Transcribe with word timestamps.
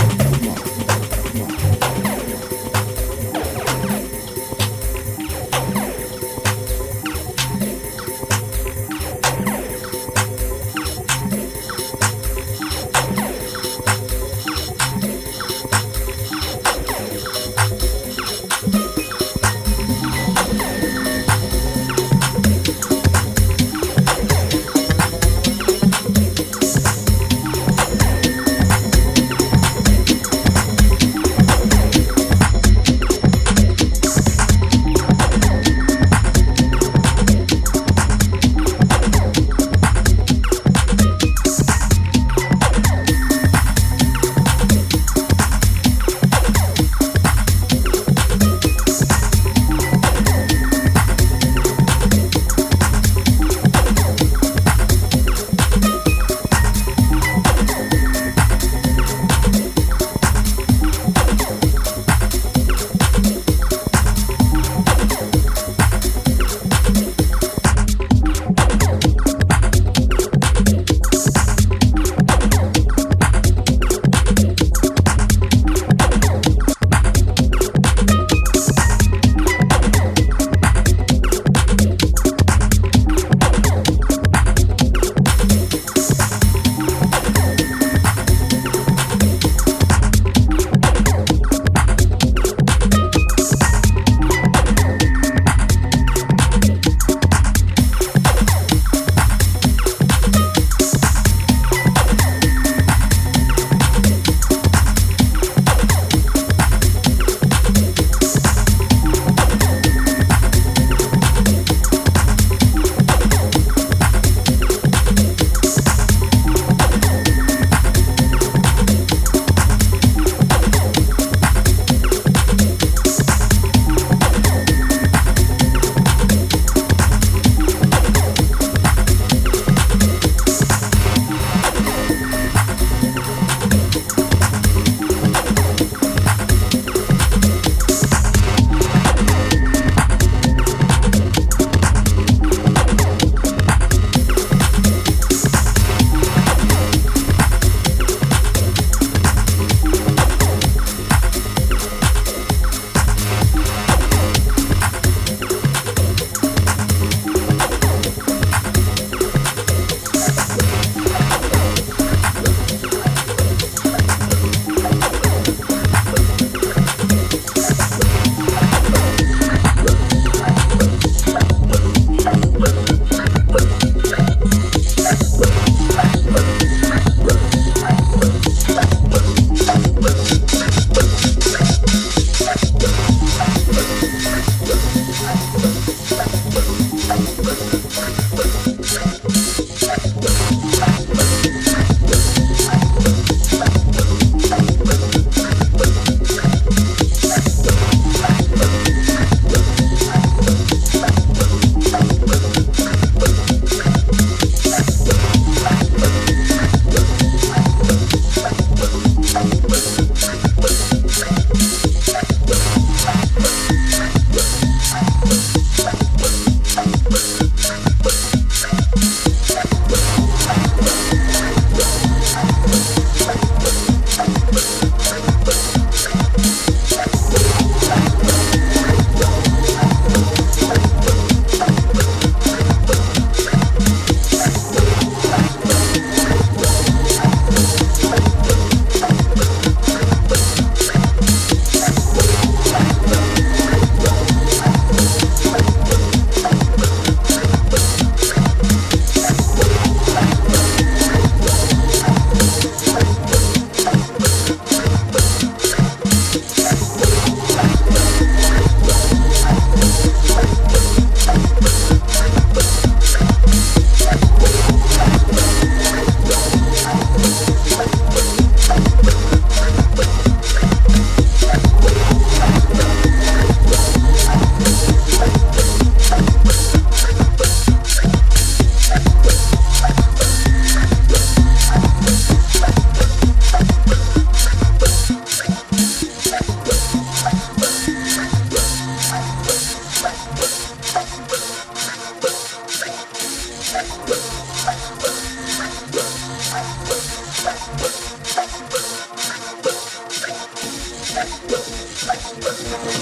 I'm 302.19 302.41
sorry. 302.41 302.97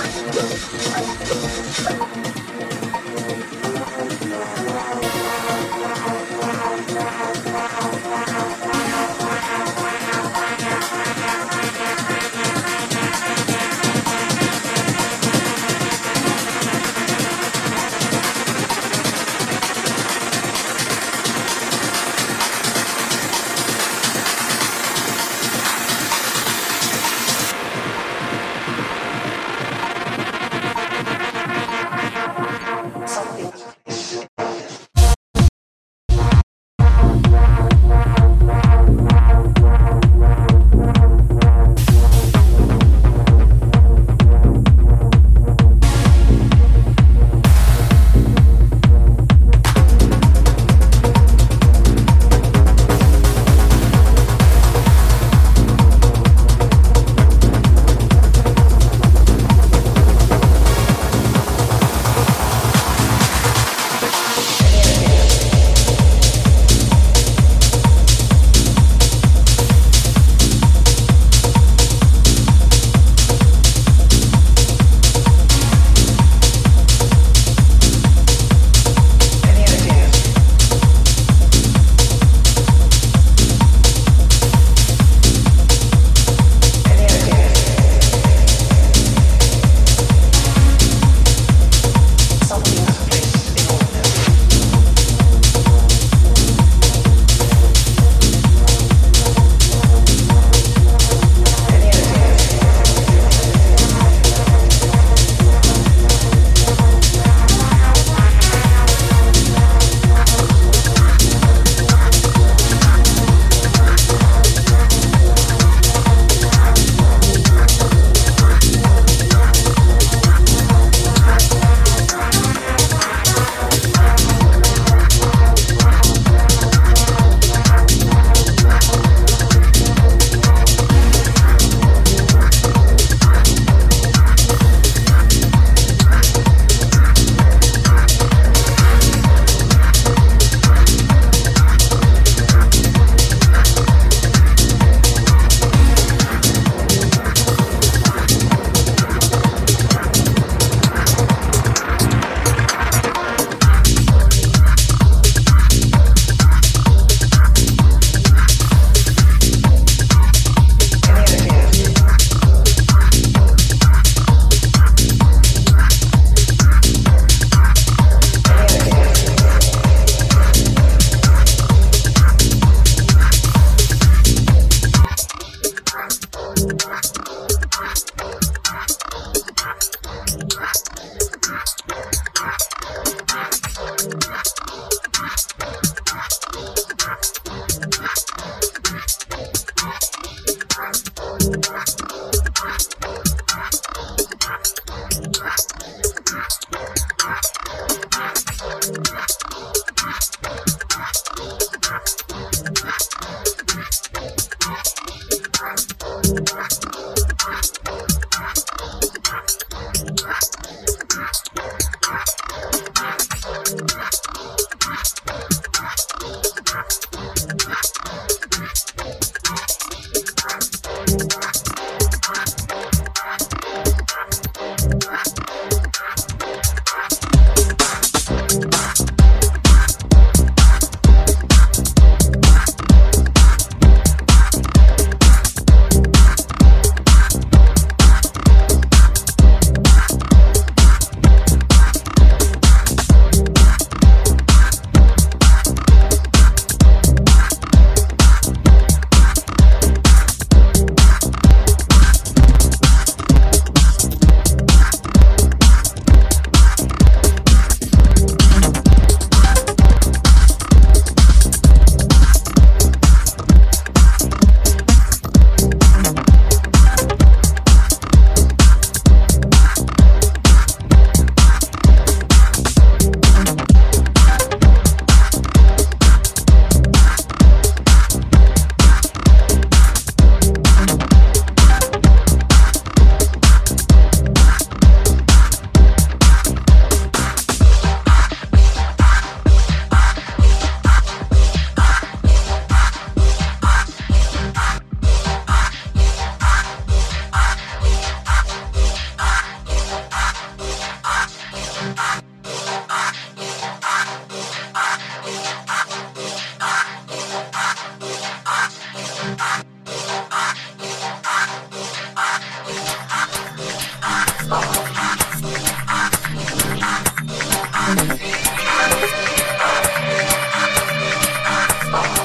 Bye. 321.95 322.24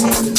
Peace. 0.00 0.29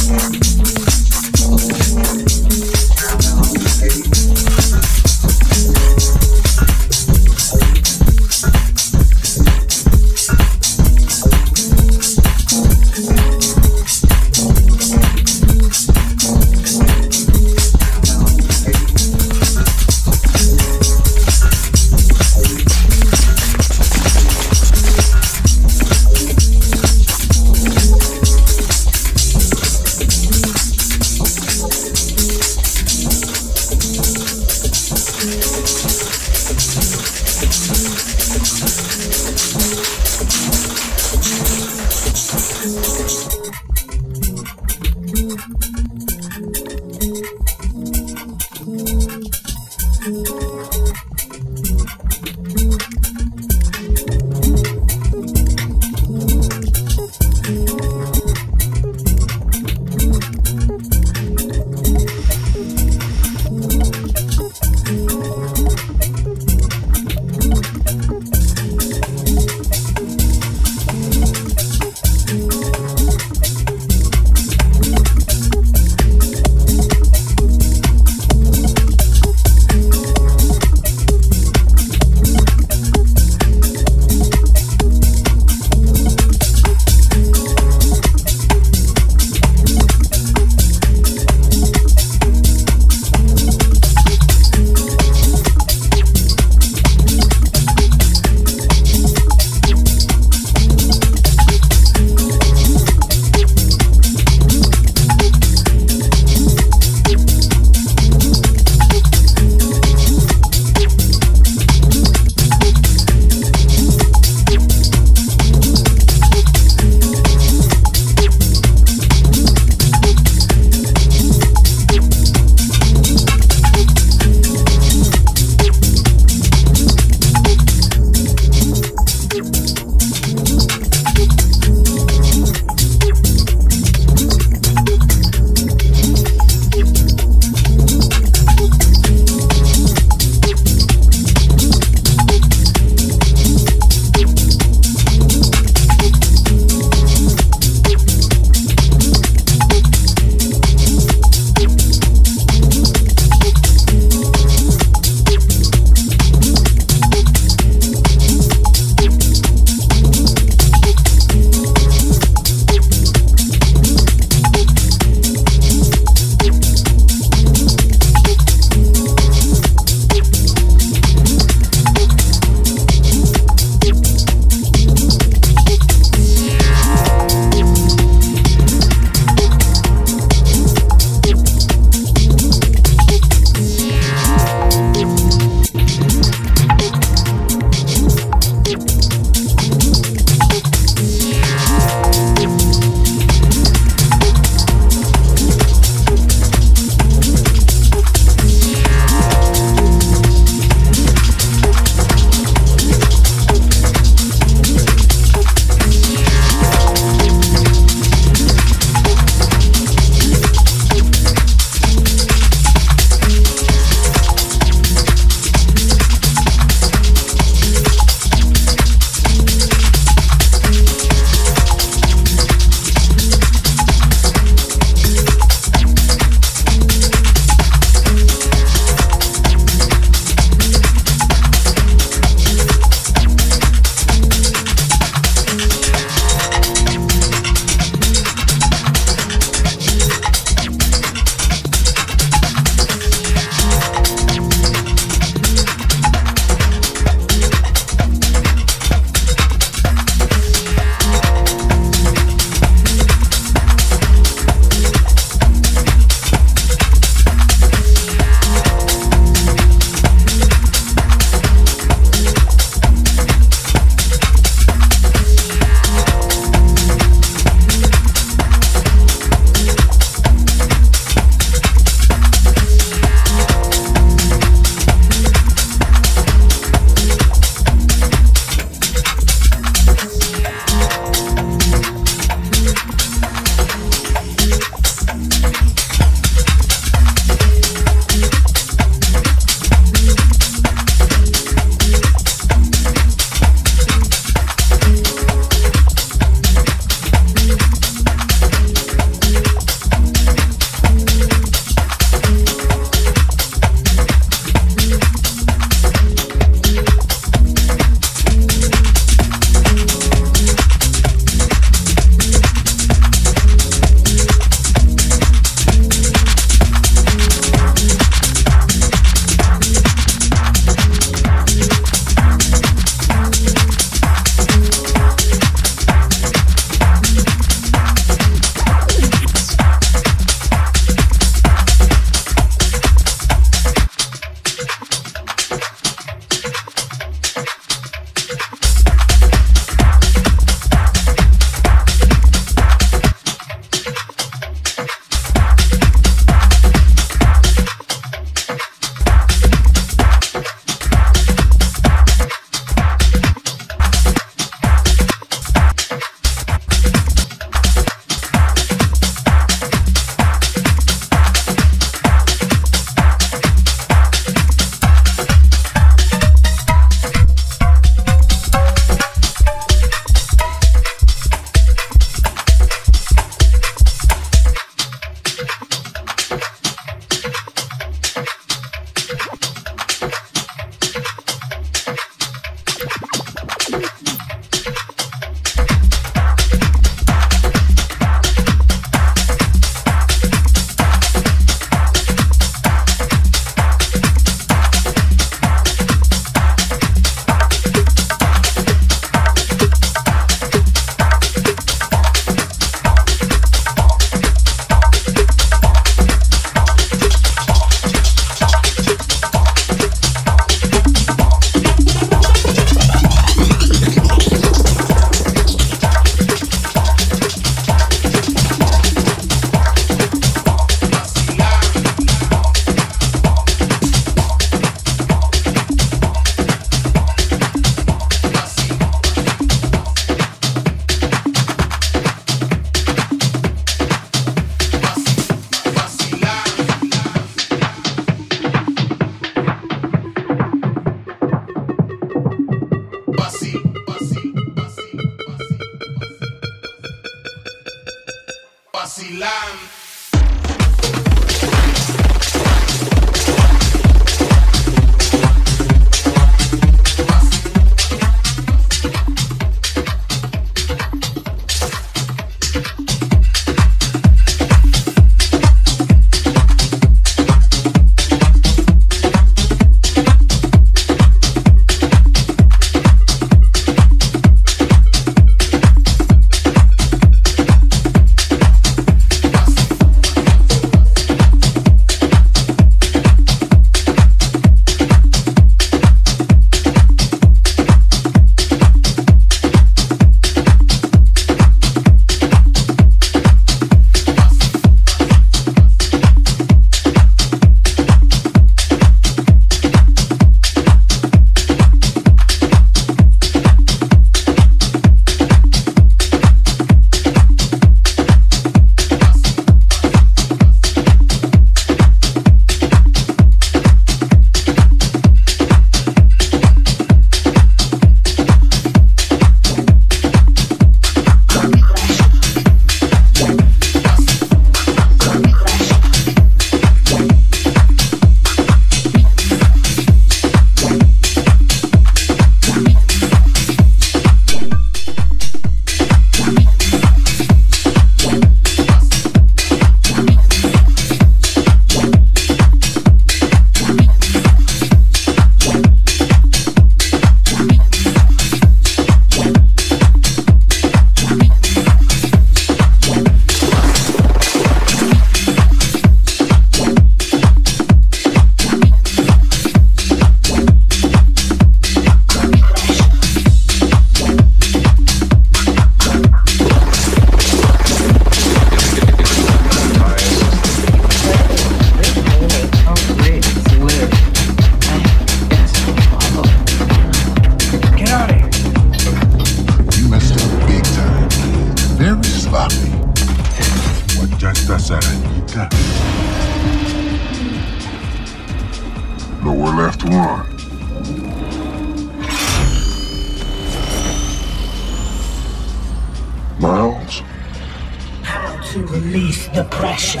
Release 598.98 599.28
the 599.28 599.44
pressure. 599.44 600.00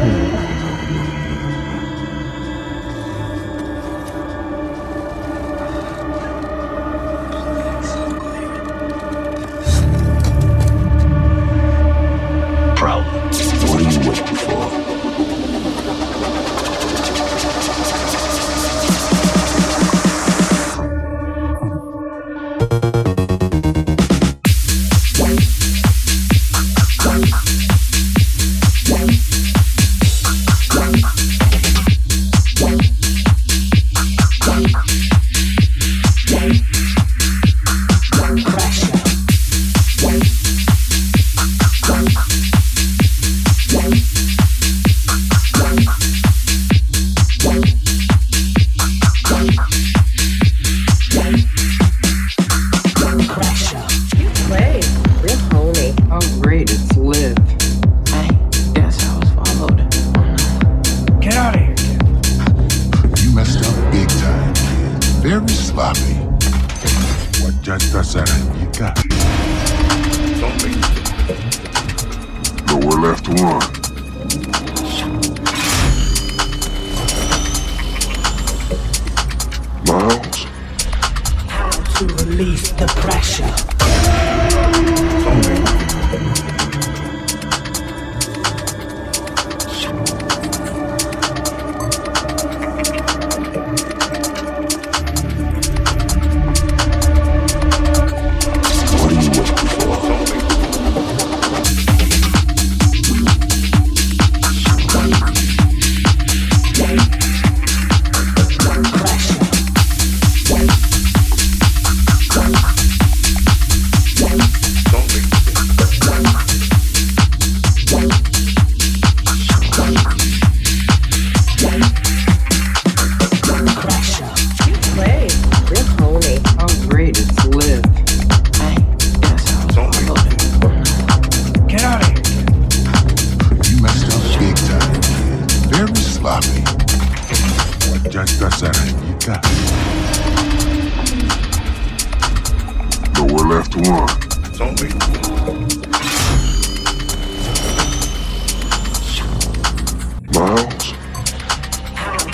Hmm. 0.00 0.31